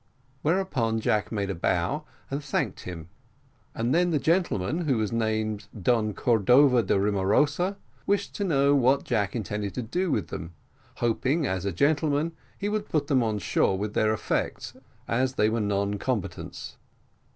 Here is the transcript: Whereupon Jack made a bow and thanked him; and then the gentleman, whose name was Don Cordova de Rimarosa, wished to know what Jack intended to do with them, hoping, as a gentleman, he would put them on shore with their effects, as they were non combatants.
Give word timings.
Whereupon 0.41 0.99
Jack 0.99 1.31
made 1.31 1.51
a 1.51 1.53
bow 1.53 2.05
and 2.31 2.43
thanked 2.43 2.79
him; 2.85 3.09
and 3.75 3.93
then 3.93 4.09
the 4.09 4.17
gentleman, 4.17 4.87
whose 4.87 5.11
name 5.11 5.57
was 5.57 5.67
Don 5.79 6.15
Cordova 6.15 6.81
de 6.81 6.99
Rimarosa, 6.99 7.77
wished 8.07 8.33
to 8.33 8.43
know 8.43 8.73
what 8.73 9.03
Jack 9.03 9.35
intended 9.35 9.75
to 9.75 9.83
do 9.83 10.09
with 10.09 10.29
them, 10.29 10.53
hoping, 10.95 11.45
as 11.45 11.65
a 11.65 11.71
gentleman, 11.71 12.31
he 12.57 12.67
would 12.67 12.89
put 12.89 13.05
them 13.05 13.21
on 13.21 13.37
shore 13.37 13.77
with 13.77 13.93
their 13.93 14.11
effects, 14.11 14.73
as 15.07 15.35
they 15.35 15.49
were 15.49 15.61
non 15.61 15.99
combatants. 15.99 16.77